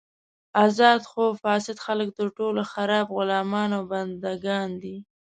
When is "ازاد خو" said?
0.65-1.23